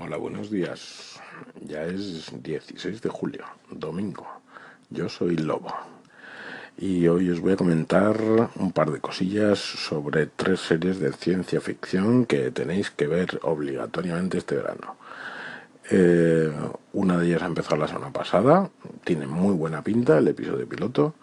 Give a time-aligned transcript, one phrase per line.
[0.00, 1.18] Hola, buenos días.
[1.60, 4.28] Ya es 16 de julio, domingo.
[4.90, 5.74] Yo soy Lobo.
[6.76, 8.16] Y hoy os voy a comentar
[8.54, 14.38] un par de cosillas sobre tres series de ciencia ficción que tenéis que ver obligatoriamente
[14.38, 14.94] este verano.
[15.90, 16.52] Eh,
[16.92, 18.70] una de ellas ha empezado la semana pasada,
[19.02, 21.14] tiene muy buena pinta el episodio piloto,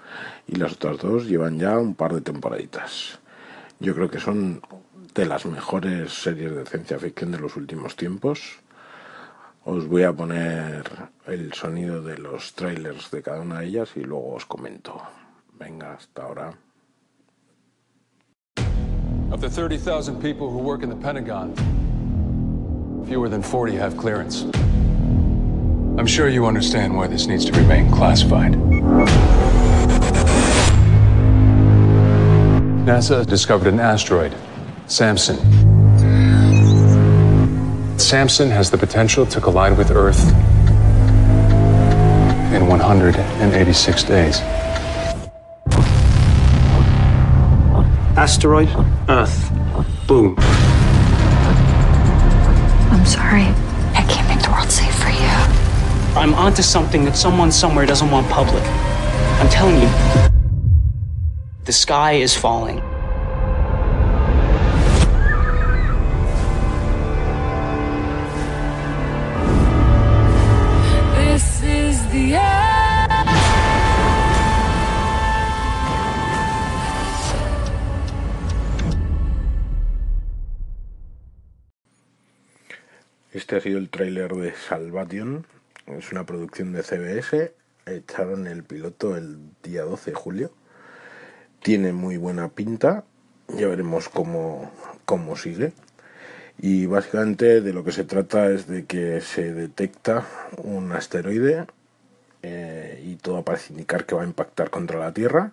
[0.48, 3.20] y las otras dos llevan ya un par de temporaditas.
[3.80, 4.62] Yo creo que son
[5.14, 8.60] de las mejores series de ciencia ficción de los últimos tiempos.
[9.68, 10.84] Os voy a poner
[11.26, 15.02] el sonido de los trailers de cada una de ellas y luego os comento.
[15.58, 16.54] Venga, hasta ahora.
[19.32, 21.56] Of the 30,000 people who work in the Pentagon,
[23.08, 24.44] fewer than 40 have clearance.
[25.98, 28.54] I'm sure you understand why this needs to remain classified.
[32.86, 34.32] NASA discovered an asteroid,
[34.86, 35.65] Samson.
[37.98, 40.20] Samson has the potential to collide with Earth
[42.54, 44.40] in 186 days.
[48.18, 48.70] Asteroid,
[49.10, 49.52] Earth.
[50.08, 50.36] Boom.
[52.92, 53.48] I'm sorry.
[53.94, 56.20] I can't make the world safe for you.
[56.20, 58.64] I'm onto something that someone somewhere doesn't want public.
[59.40, 59.90] I'm telling you,
[61.66, 62.82] the sky is falling.
[83.36, 85.46] Este ha sido el tráiler de Salvation.
[85.88, 87.54] Es una producción de CBS.
[87.86, 90.52] Echaron el piloto el día 12 de julio.
[91.62, 93.04] Tiene muy buena pinta.
[93.50, 94.72] Ya veremos cómo,
[95.04, 95.74] cómo sigue.
[96.60, 101.66] Y básicamente de lo que se trata es de que se detecta un asteroide
[102.42, 105.52] eh, y todo parece indicar que va a impactar contra la Tierra.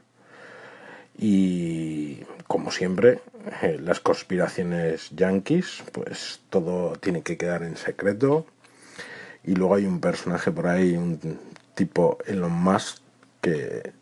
[1.19, 3.21] Y como siempre,
[3.63, 8.47] eh, las conspiraciones yankees, pues todo tiene que quedar en secreto.
[9.45, 11.39] Y luego hay un personaje por ahí, un
[11.75, 12.99] tipo Elon Musk,
[13.41, 13.93] que,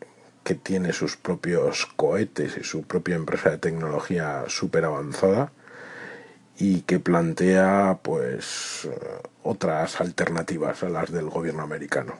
[0.43, 5.51] que tiene sus propios cohetes y su propia empresa de tecnología súper avanzada
[6.57, 8.99] y que plantea pues eh,
[9.43, 12.13] otras alternativas a las del gobierno americano.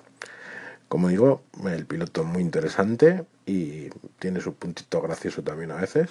[0.91, 3.87] Como digo, el piloto es muy interesante y
[4.19, 6.09] tiene su puntito gracioso también a veces,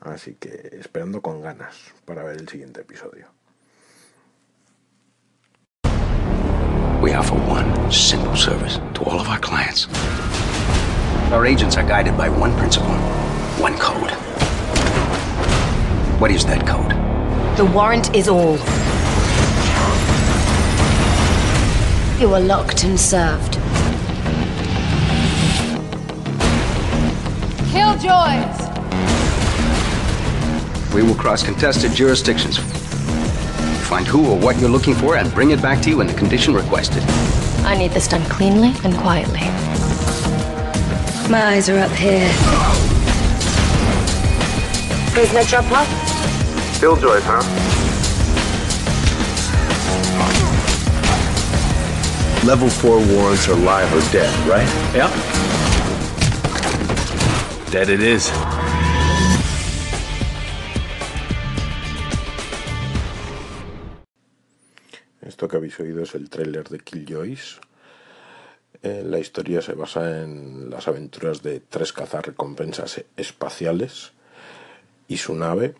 [0.00, 3.28] así que esperando con ganas para ver el siguiente episodio.
[7.00, 9.88] We offer one simple service to all of our clients.
[11.32, 12.94] Our agents are guided by one principle,
[13.58, 14.10] one code.
[16.20, 16.92] What is that code?
[17.56, 18.58] The warrant is all.
[22.20, 23.61] You are locked and served.
[27.72, 28.58] Killjoys.
[30.92, 32.58] We will cross contested jurisdictions.
[33.88, 36.12] Find who or what you're looking for and bring it back to you in the
[36.12, 37.02] condition requested.
[37.64, 39.40] I need this done cleanly and quietly.
[41.30, 42.30] My eyes are up here.
[45.12, 45.86] Prisoner Chopper?
[46.78, 47.40] Killjoys, huh?
[52.46, 54.68] Level 4 warrants are live or dead, right?
[54.94, 55.61] Yep.
[65.22, 67.60] Esto que habéis oído es el tráiler de Killjoys.
[68.82, 74.12] Eh, la historia se basa en las aventuras de tres cazarrecompensas espaciales
[75.08, 75.74] y su nave.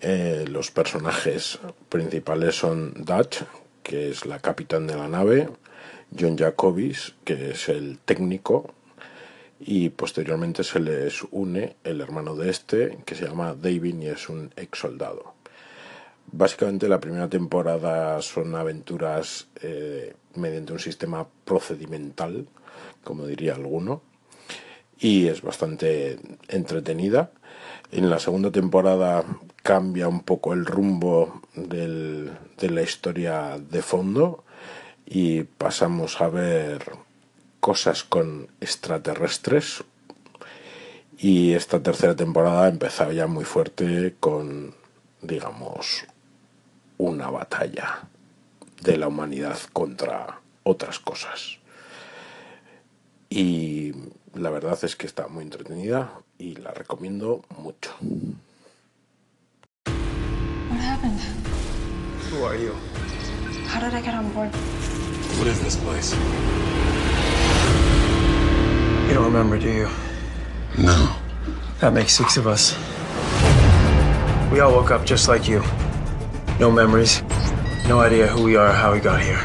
[0.00, 1.58] Eh, los personajes
[1.90, 3.42] principales son Dutch,
[3.82, 5.50] que es la capitán de la nave,
[6.18, 8.72] John Jacobis, que es el técnico,
[9.64, 14.28] y posteriormente se les une el hermano de este, que se llama David y es
[14.28, 15.34] un ex soldado.
[16.30, 22.46] Básicamente la primera temporada son aventuras eh, mediante un sistema procedimental,
[23.04, 24.02] como diría alguno,
[24.98, 27.32] y es bastante entretenida.
[27.90, 29.24] En la segunda temporada
[29.62, 32.30] cambia un poco el rumbo de
[32.70, 34.44] la historia de fondo
[35.04, 36.82] y pasamos a ver
[37.62, 39.84] cosas con extraterrestres
[41.16, 44.74] y esta tercera temporada empezaba ya muy fuerte con,
[45.20, 46.04] digamos,
[46.98, 48.08] una batalla
[48.82, 51.58] de la humanidad contra otras cosas.
[53.30, 53.92] Y
[54.34, 57.94] la verdad es que está muy entretenida y la recomiendo mucho.
[59.86, 61.20] What happened?
[62.32, 62.74] Who are you?
[63.72, 64.50] How did I get on board?
[65.38, 66.12] What is this place?
[69.08, 69.88] You don't remember, do you?
[70.78, 71.16] No.
[71.80, 72.74] That makes six of us.
[74.52, 75.62] We all woke up just like you.
[76.60, 77.22] No memories.
[77.88, 79.40] No idea who we are or how we got here.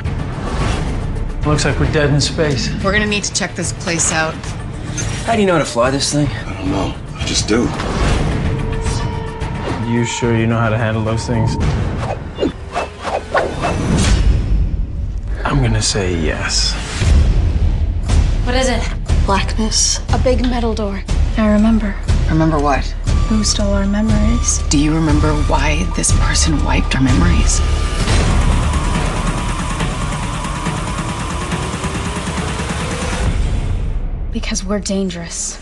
[1.45, 2.69] Looks like we're dead in space.
[2.83, 4.35] We're gonna need to check this place out.
[5.25, 6.27] How do you know how to fly this thing?
[6.27, 6.95] I don't know.
[7.15, 7.63] I just do.
[9.91, 11.55] You sure you know how to handle those things?
[15.45, 16.86] I'm gonna say yes.
[18.47, 18.81] What is it?
[19.25, 19.99] Blackness.
[20.13, 21.03] A big metal door.
[21.35, 21.93] I remember.
[22.29, 22.85] Remember what?
[23.27, 24.59] Who stole our memories?
[24.69, 27.59] Do you remember why this person wiped our memories?
[34.31, 35.59] Because we're dangerous.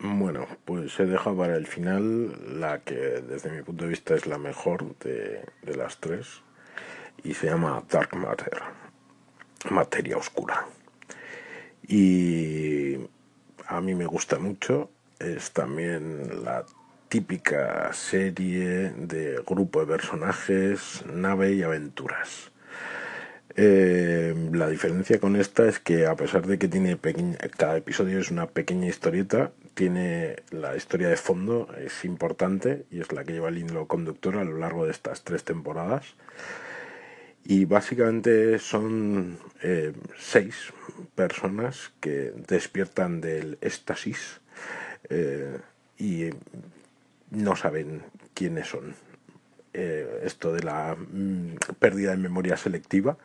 [0.00, 4.26] Bueno, pues he dejado para el final la que desde mi punto de vista es
[4.26, 6.40] la mejor de, de las tres
[7.24, 8.60] y se llama Dark Matter,
[9.70, 10.66] materia oscura.
[11.86, 12.96] Y
[13.66, 16.64] a mí me gusta mucho, es también la
[17.08, 22.52] típica serie de grupo de personajes, nave y aventuras.
[23.56, 28.20] Eh, la diferencia con esta es que a pesar de que tiene pequeña, cada episodio
[28.20, 33.32] es una pequeña historieta, tiene la historia de fondo, es importante y es la que
[33.32, 36.14] lleva el hilo conductor a lo largo de estas tres temporadas.
[37.44, 40.72] Y básicamente son eh, seis
[41.14, 44.40] personas que despiertan del éxtasis
[45.08, 45.58] eh,
[45.98, 46.30] y
[47.30, 48.02] no saben
[48.34, 48.94] quiénes son.
[49.72, 53.16] Eh, esto de la mm, pérdida de memoria selectiva,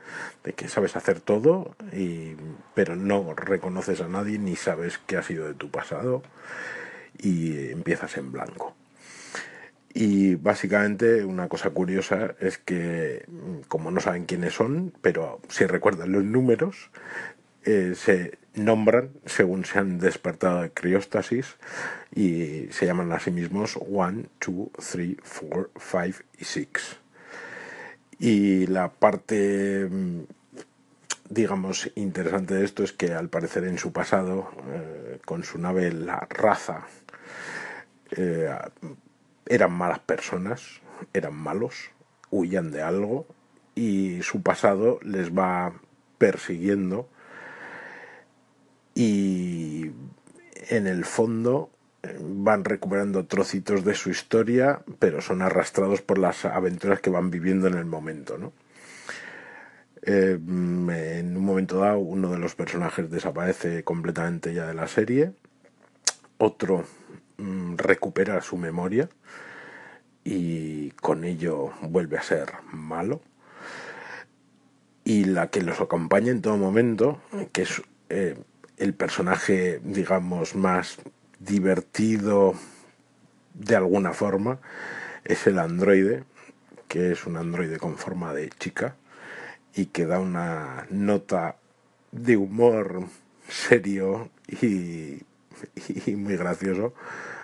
[0.43, 2.35] de que sabes hacer todo, y,
[2.75, 6.21] pero no reconoces a nadie ni sabes qué ha sido de tu pasado
[7.17, 8.75] y empiezas en blanco.
[9.97, 15.65] Y básicamente una cosa curiosa es que mm, como no saben quiénes son, pero si
[15.65, 16.91] recuerdan los números,
[17.63, 21.55] eh, se nombran según se han despertado de crióstasis
[22.13, 25.15] y se llaman a sí mismos 1, 2, 3,
[25.49, 26.67] 4, 5 y 6.
[28.19, 30.23] Y la parte, mm,
[31.29, 35.93] digamos, interesante de esto es que al parecer en su pasado, eh, con su nave
[35.93, 36.85] La Raza,
[38.11, 38.49] eh,
[39.45, 40.81] eran malas personas,
[41.13, 41.91] eran malos,
[42.31, 43.27] huían de algo
[43.75, 45.73] y su pasado les va
[46.17, 47.09] persiguiendo
[48.93, 49.91] y
[50.69, 51.69] en el fondo
[52.03, 57.29] eh, van recuperando trocitos de su historia, pero son arrastrados por las aventuras que van
[57.29, 58.53] viviendo en el momento, ¿no?
[60.01, 65.33] Eh, en un momento dado, uno de los personajes desaparece completamente ya de la serie,
[66.37, 66.85] otro
[67.37, 69.09] mm, recupera su memoria
[70.23, 73.21] y con ello vuelve a ser malo.
[75.03, 77.21] Y la que los acompaña en todo momento,
[77.51, 78.35] que es eh,
[78.77, 80.97] el personaje, digamos, más
[81.39, 82.55] divertido
[83.53, 84.59] de alguna forma,
[85.23, 86.23] es el androide,
[86.87, 88.95] que es un androide con forma de chica
[89.75, 91.57] y que da una nota
[92.11, 93.03] de humor
[93.47, 95.21] serio y,
[96.05, 96.93] y muy gracioso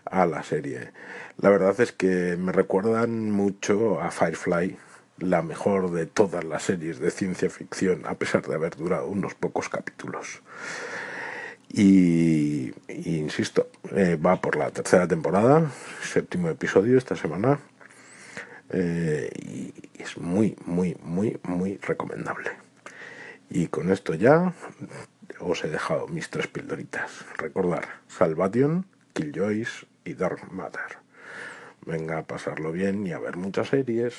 [0.05, 0.91] a la serie.
[1.37, 4.77] La verdad es que me recuerdan mucho a Firefly,
[5.19, 9.35] la mejor de todas las series de ciencia ficción, a pesar de haber durado unos
[9.35, 10.41] pocos capítulos.
[11.73, 15.71] Y, insisto, eh, va por la tercera temporada,
[16.03, 17.59] séptimo episodio esta semana.
[18.71, 22.51] Eh, y es muy, muy, muy, muy recomendable.
[23.49, 24.53] Y con esto ya
[25.41, 27.25] os he dejado mis tres pildoritas.
[27.37, 30.97] Recordar, Salvation, Killjoys y Dark Matter.
[31.85, 34.15] Venga a pasarlo bien y a ver muchas series.